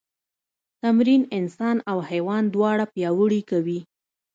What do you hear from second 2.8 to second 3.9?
پیاوړي کوي.